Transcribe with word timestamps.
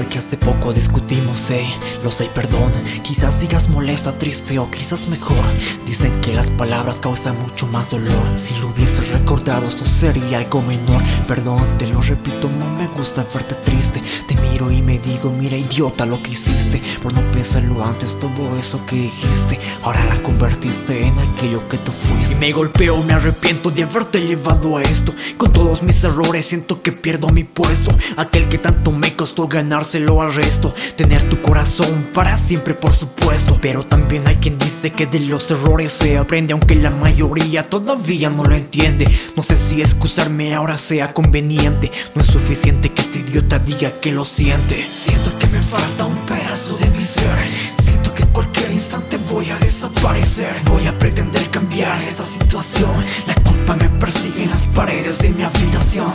hace 0.00 0.36
poco 0.36 0.72
discutimos, 0.72 1.50
eh, 1.50 1.66
lo 2.02 2.10
sé, 2.10 2.30
perdón. 2.34 2.72
Quizás 3.02 3.34
sigas 3.34 3.68
molesta, 3.68 4.16
triste 4.18 4.58
o 4.58 4.70
quizás 4.70 5.08
mejor. 5.08 5.36
Dicen 5.84 6.20
que 6.20 6.32
las 6.32 6.50
palabras 6.50 6.96
causan 7.00 7.38
mucho 7.38 7.66
más 7.66 7.90
dolor. 7.90 8.22
Si 8.34 8.54
lo 8.56 8.68
hubiese 8.68 9.02
recordado, 9.02 9.68
esto 9.68 9.84
sería 9.84 10.38
algo 10.38 10.62
menor. 10.62 11.02
Perdón, 11.28 11.64
te 11.78 11.86
lo 11.88 12.00
repito, 12.00 12.48
no 12.48 12.70
me 12.70 12.86
gusta 12.88 13.26
verte 13.34 13.54
triste. 13.56 14.02
Te 14.28 14.34
miro 14.36 14.70
y 14.70 14.80
me 14.80 14.98
digo, 14.98 15.30
mira, 15.30 15.56
idiota, 15.56 16.06
lo 16.06 16.22
que 16.22 16.32
hiciste. 16.32 16.80
Por 17.02 17.12
no 17.12 17.20
pensarlo 17.32 17.84
antes, 17.84 18.18
todo 18.18 18.56
eso 18.58 18.84
que 18.86 18.96
dijiste. 18.96 19.58
Ahora 19.82 20.04
la 20.06 20.22
convertiste 20.22 21.06
en 21.06 21.18
aquello 21.18 21.66
que 21.68 21.78
tú 21.78 21.92
fuiste. 21.92 22.34
Y 22.34 22.38
me 22.38 22.52
golpeo, 22.52 23.02
me 23.02 23.12
arrepiento 23.12 23.70
de 23.70 23.82
haberte 23.82 24.20
llevado 24.20 24.76
a 24.76 24.82
esto. 24.82 25.14
Con 25.36 25.52
todos 25.52 25.82
mis 25.82 26.02
errores, 26.04 26.46
siento 26.46 26.80
que 26.80 26.92
pierdo 26.92 27.28
mi 27.28 27.44
puesto. 27.44 27.94
Aquel 28.16 28.48
que 28.48 28.58
tanto 28.58 28.92
me 28.92 29.14
costó 29.14 29.48
al 29.84 30.34
resto. 30.34 30.74
Tener 30.96 31.28
tu 31.28 31.42
corazón 31.42 32.08
para 32.14 32.36
siempre, 32.36 32.74
por 32.74 32.92
supuesto. 32.94 33.56
Pero 33.60 33.84
también 33.84 34.26
hay 34.26 34.36
quien 34.36 34.58
dice 34.58 34.90
que 34.90 35.06
de 35.06 35.20
los 35.20 35.50
errores 35.50 35.92
se 35.92 36.18
aprende, 36.18 36.52
aunque 36.52 36.76
la 36.76 36.90
mayoría 36.90 37.68
todavía 37.68 38.30
no 38.30 38.44
lo 38.44 38.54
entiende. 38.54 39.08
No 39.36 39.42
sé 39.42 39.56
si 39.56 39.80
excusarme 39.80 40.54
ahora 40.54 40.78
sea 40.78 41.12
conveniente. 41.12 41.90
No 42.14 42.22
es 42.22 42.28
suficiente 42.28 42.90
que 42.90 43.02
este 43.02 43.18
idiota 43.18 43.58
diga 43.58 43.90
que 44.00 44.12
lo 44.12 44.24
siente. 44.24 44.82
Siento 44.82 45.30
que 45.38 45.46
me 45.48 45.60
falta 45.60 46.04
un 46.04 46.16
pedazo 46.26 46.76
de 46.76 46.88
mi 46.90 47.00
ser. 47.00 47.36
Siento 47.78 48.14
que 48.14 48.24
cualquier 48.26 48.70
instante 48.70 49.18
voy 49.30 49.50
a 49.50 49.58
desaparecer. 49.58 50.54
Voy 50.66 50.86
a 50.86 50.98
pretender 50.98 51.48
cambiar 51.50 52.00
esta 52.02 52.24
situación. 52.24 52.90
La 53.26 53.34
culpa 53.34 53.76
me 53.76 53.88
persigue 53.88 54.44
en 54.44 54.50
las 54.50 54.66
paredes 54.66 55.18
de 55.18 55.30
mi 55.30 55.42
habitación. 55.42 56.10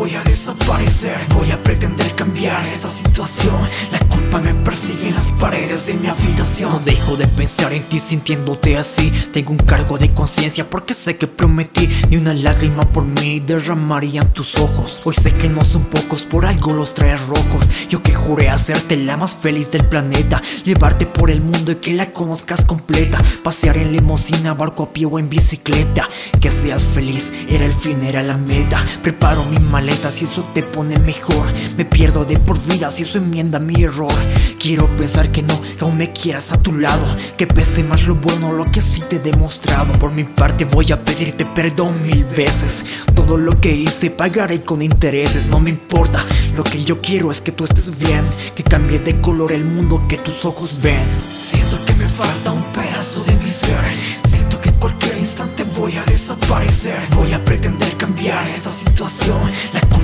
Instante 0.00 0.08
voy 0.08 0.14
a 0.14 0.29
desaparecer. 0.40 1.18
Voy 1.34 1.50
a 1.50 1.62
pretender 1.62 2.14
cambiar 2.14 2.64
esta 2.66 2.88
situación. 2.88 3.54
La 3.92 3.98
culpa 4.08 4.40
me 4.40 4.54
persigue 4.54 5.08
en 5.08 5.14
las 5.14 5.30
paredes 5.32 5.86
de 5.86 5.94
mi 5.94 6.08
habitación. 6.08 6.72
No 6.72 6.78
dejo 6.78 7.16
de 7.16 7.26
pensar 7.26 7.74
en 7.74 7.82
ti 7.82 8.00
sintiéndote 8.00 8.78
así. 8.78 9.10
Tengo 9.32 9.50
un 9.50 9.58
cargo 9.58 9.98
de 9.98 10.14
conciencia 10.14 10.68
porque 10.70 10.94
sé 10.94 11.18
que 11.18 11.26
prometí 11.26 11.90
ni 12.08 12.16
una 12.16 12.32
lágrima 12.32 12.84
por 12.84 13.04
mí 13.04 13.40
derramarían 13.40 14.32
tus 14.32 14.56
ojos. 14.56 15.02
Hoy 15.04 15.14
sé 15.14 15.34
que 15.34 15.50
no 15.50 15.62
son 15.62 15.84
pocos, 15.84 16.22
por 16.22 16.46
algo 16.46 16.72
los 16.72 16.94
traes 16.94 17.20
rojos. 17.26 17.68
Yo 17.90 18.02
que 18.02 18.14
juré 18.14 18.48
hacerte 18.48 18.96
la 18.96 19.18
más 19.18 19.36
feliz 19.36 19.70
del 19.72 19.86
planeta, 19.88 20.40
llevarte 20.64 21.04
por 21.04 21.30
el 21.30 21.42
mundo 21.42 21.72
y 21.72 21.76
que 21.76 21.92
la 21.92 22.14
conozcas 22.14 22.64
completa. 22.64 23.22
Pasear 23.44 23.76
en 23.76 23.92
limusina, 23.92 24.54
barco 24.54 24.84
a 24.84 24.92
pie 24.94 25.04
o 25.04 25.18
en 25.18 25.28
bicicleta. 25.28 26.06
Que 26.40 26.50
seas 26.50 26.86
feliz, 26.86 27.30
era 27.46 27.66
el 27.66 27.74
fin, 27.74 28.02
era 28.02 28.22
la 28.22 28.38
meta. 28.38 28.82
Preparo 29.02 29.44
mi 29.44 29.58
maleta 29.58 30.10
si 30.10 30.29
eso 30.30 30.44
te 30.54 30.62
pone 30.62 30.96
mejor. 31.00 31.44
Me 31.76 31.84
pierdo 31.84 32.24
de 32.24 32.38
por 32.38 32.56
vida 32.66 32.90
si 32.90 33.02
eso 33.02 33.18
enmienda 33.18 33.58
mi 33.58 33.82
error. 33.82 34.12
Quiero 34.60 34.88
pensar 34.96 35.32
que 35.32 35.42
no, 35.42 35.60
que 35.60 35.84
aún 35.84 35.96
me 35.96 36.12
quieras 36.12 36.52
a 36.52 36.62
tu 36.62 36.72
lado. 36.72 37.16
Que 37.36 37.48
pese 37.48 37.82
más 37.82 38.06
lo 38.06 38.14
bueno, 38.14 38.52
lo 38.52 38.64
que 38.70 38.80
sí 38.80 39.02
te 39.08 39.16
he 39.16 39.18
demostrado. 39.18 39.92
Por 39.98 40.12
mi 40.12 40.22
parte 40.24 40.64
voy 40.64 40.92
a 40.92 41.02
pedirte 41.02 41.44
perdón 41.46 41.94
mil 42.06 42.24
veces. 42.24 43.02
Todo 43.14 43.36
lo 43.36 43.60
que 43.60 43.74
hice 43.74 44.10
pagaré 44.10 44.64
con 44.64 44.82
intereses, 44.82 45.48
no 45.48 45.58
me 45.58 45.70
importa. 45.70 46.24
Lo 46.56 46.62
que 46.62 46.84
yo 46.84 46.96
quiero 46.98 47.30
es 47.32 47.40
que 47.40 47.50
tú 47.50 47.64
estés 47.64 47.98
bien. 47.98 48.24
Que 48.54 48.62
cambie 48.62 49.00
de 49.00 49.20
color 49.20 49.50
el 49.50 49.64
mundo 49.64 50.04
que 50.08 50.16
tus 50.18 50.44
ojos 50.44 50.76
ven. 50.80 51.02
Siento 51.28 51.76
que 51.86 51.94
me 51.94 52.06
falta 52.06 52.52
un 52.52 52.62
pedazo 52.72 53.24
de 53.24 53.34
mi 53.34 53.46
ser. 53.48 53.80
Siento 54.24 54.60
que 54.60 54.68
en 54.68 54.76
cualquier 54.76 55.18
instante 55.18 55.64
voy 55.76 55.96
a 55.96 56.04
desaparecer. 56.04 57.00
Voy 57.16 57.32
a 57.32 57.44
pretender 57.44 57.96
cambiar 57.96 58.46
esta 58.48 58.70
situación. 58.70 59.50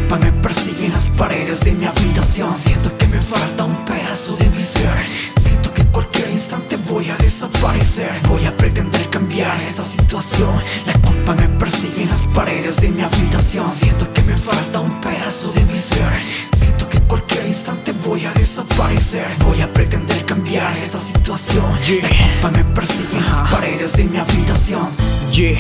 Culpa 0.07 0.25
me 0.25 0.33
persigue 0.41 0.87
en 0.87 0.93
las 0.93 1.09
paredes 1.09 1.65
de 1.65 1.73
mi 1.73 1.85
habitación. 1.85 2.53
Siento 2.53 2.97
que 2.97 3.09
me 3.09 3.19
falta 3.19 3.65
un 3.65 3.77
pedazo 3.85 4.37
de 4.37 4.49
mi 4.51 4.61
ser. 4.61 4.95
Siento 5.37 5.73
que 5.75 5.83
en 5.83 5.89
cualquier 5.89 6.31
instante 6.31 6.77
voy 6.89 7.11
a 7.11 7.17
desaparecer. 7.17 8.11
Voy 8.29 8.45
a 8.45 8.57
pretender 8.57 9.09
cambiar 9.11 9.61
esta 9.61 9.83
situación. 9.83 10.55
La 10.87 10.93
culpa 11.01 11.35
me 11.35 11.49
persigue 11.59 12.03
en 12.03 12.09
las 12.09 12.25
paredes 12.27 12.81
de 12.83 12.91
mi 12.91 13.03
habitación. 13.03 13.69
Siento 13.69 14.13
que 14.13 14.23
me 14.23 14.37
falta 14.37 14.81
un 14.81 15.01
pedazo 15.01 15.51
de 15.53 15.65
mi 15.65 15.75
ser. 15.75 16.23
Siento 16.55 16.89
que 16.89 16.99
en 16.99 17.05
cualquier 17.05 17.47
instante 17.47 17.93
voy 17.93 18.27
a 18.27 18.33
desaparecer. 18.33 19.27
Voy 19.45 19.61
a 19.61 19.73
pretender 19.73 20.25
cambiar 20.25 20.77
esta 20.77 21.01
situación. 21.01 21.65
La 22.03 22.09
culpa 22.09 22.51
me 22.53 22.65
persigue 22.75 23.17
en 23.17 23.25
las 23.25 23.51
paredes 23.51 23.97
de 23.97 24.05
mi 24.05 24.19
habitación. 24.19 24.89
Yeah, 25.33 25.59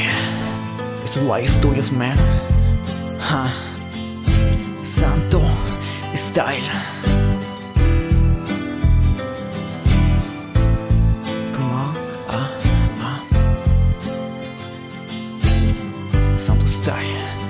it's 1.02 1.16
why 1.16 1.44
studios, 1.48 1.90
man. 1.90 2.16
Huh. 3.18 3.65
Santo 4.86 5.42
Style. 6.14 6.70
Come 11.52 11.72
on, 11.72 11.96
ah, 12.28 12.50
ah. 13.00 13.20
Santo 16.36 16.66
Style. 16.66 17.45